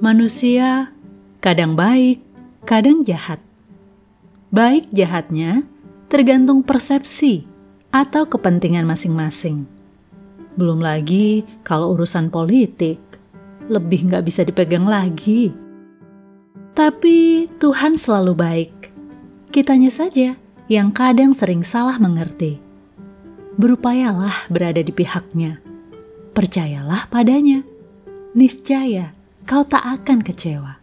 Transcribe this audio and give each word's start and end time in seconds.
Manusia 0.00 0.88
kadang 1.44 1.76
baik, 1.76 2.24
kadang 2.64 3.04
jahat. 3.04 3.36
Baik 4.48 4.88
jahatnya 4.96 5.68
tergantung 6.08 6.64
persepsi 6.64 7.44
atau 7.92 8.24
kepentingan 8.24 8.88
masing-masing. 8.88 9.68
Belum 10.56 10.80
lagi 10.80 11.44
kalau 11.60 11.92
urusan 11.92 12.32
politik, 12.32 12.96
lebih 13.68 14.08
nggak 14.08 14.24
bisa 14.24 14.40
dipegang 14.40 14.88
lagi. 14.88 15.52
Tapi 16.72 17.52
Tuhan 17.60 18.00
selalu 18.00 18.32
baik. 18.32 18.72
Kitanya 19.52 19.92
saja 19.92 20.32
yang 20.72 20.96
kadang 20.96 21.36
sering 21.36 21.60
salah 21.60 22.00
mengerti. 22.00 22.56
Berupayalah 23.60 24.48
berada 24.48 24.80
di 24.80 24.96
pihaknya. 24.96 25.60
Percayalah 26.32 27.04
padanya. 27.12 27.60
Niscaya 28.32 29.19
kau 29.44 29.62
tak 29.62 29.84
akan 29.84 30.24
kecewa. 30.24 30.79